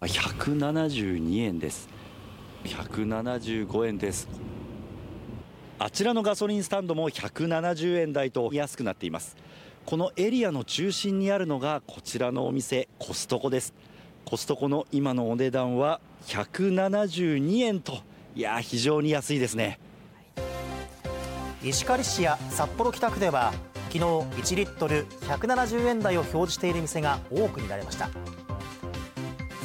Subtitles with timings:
[0.00, 1.88] 172円です。
[2.64, 4.28] 175円です。
[5.78, 9.36] あちらのガソリンスタンドも170円台と安くなっています。
[9.84, 13.72] このエリアの中心にあるのがこちらのお店コストコです。
[14.24, 18.00] コストコの今のお値段は172円と
[18.34, 19.78] いや非常に安いですね。
[21.62, 23.54] 石狩市や札幌北区では
[23.90, 28.10] 昨日1リットル170円台を表示している店が多く見られました。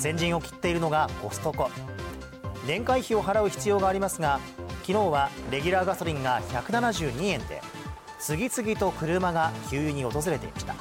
[0.00, 1.70] 先陣を切っているのがコストコ。
[2.66, 4.40] 年会費を払う必要がありますが
[4.82, 7.60] 昨日はレギュラーガソリンが172円で
[8.18, 10.74] 次々と車が給油に訪れていました。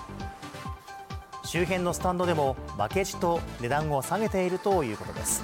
[1.43, 5.43] 周辺のスタンドでも負けじと値段を下げているということです。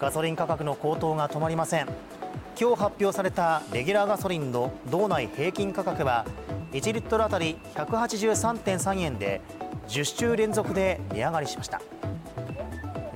[0.00, 1.86] ガソリン価格の高騰が止まりません。
[2.58, 6.24] 今日発表されたレギュラーガソリンの道内平均価格は
[6.72, 9.42] 1リットル当たり183.3円で
[9.88, 11.80] 10週連続で値上がりしました。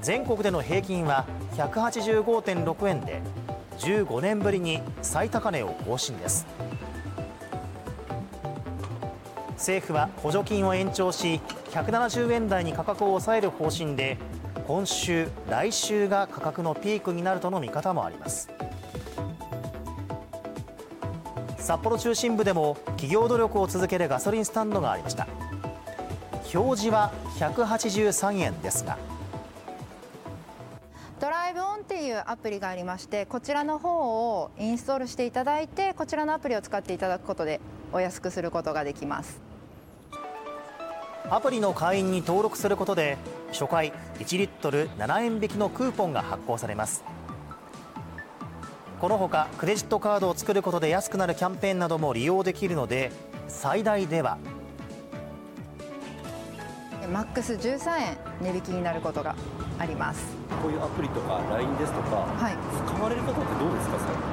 [0.00, 1.26] 全国での平均は
[1.56, 3.20] 185.6円で
[3.78, 6.46] 15年ぶりに最高値を更新です。
[9.52, 11.40] 政府は補助金を延長し
[11.72, 14.16] 170円台に価格を抑える方針で
[14.66, 18.48] 今週、来週が価格のピークになるとの見方もあります。
[21.58, 25.26] 札幌中心部でも企業努力を続けるガソリンスタンドがありました。
[26.54, 28.98] 表示は183円ですが。
[31.20, 37.60] ドライブオンっていうアプリがありましてこちらの方をインストールしていただいてこちらのアプリを使っていただくことで
[37.92, 39.40] お安くすることができます。
[41.28, 43.16] アプリの会員に登録することで
[43.52, 47.04] 初回1リットル7円引きのクーポンが発行されます。
[49.00, 53.12] このほかクレジットカードを作ることで安くなるキャンペーンなども利用できるので
[53.48, 54.38] 最大では
[57.08, 59.34] マックス13円値引きになることが
[59.78, 60.36] あります。
[60.62, 64.30] こういうアプリとか LINE ですとか、はい、使われる方ってどうですか最近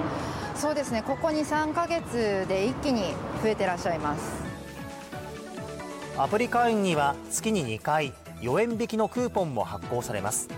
[0.56, 1.04] そうですね。
[1.04, 4.44] ここ23か月で一気に増えてらっしゃいます。
[6.18, 10.50] アプリ会員には月に2回4円引きのクーポンも発行されます。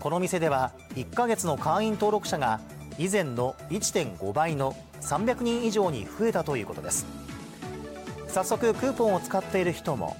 [0.00, 2.60] この店では1ヶ月の会員登録者が
[2.98, 7.06] 以前の1.5倍の300人以上に増えたということです。
[8.26, 10.16] 早速クーポンを使っている人も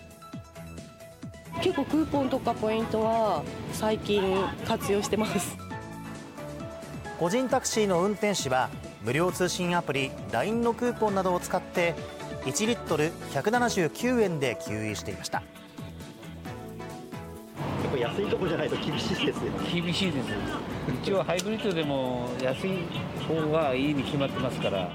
[1.64, 3.42] 結構クーポンとかポイントは
[3.72, 4.22] 最近
[4.66, 5.56] 活用してます。
[7.18, 8.68] 個人タクシーの運転手は
[9.02, 11.94] 無料通信アプリ LINE のクーポンなどを使って
[12.44, 15.42] 1リットル179円で給油していました。
[17.82, 19.40] 結構安いとこじゃないと厳しいです
[19.72, 20.26] 厳しいです
[21.02, 22.80] 一応ハイブリッドでも安い
[23.26, 24.94] 方がいいに決まってますから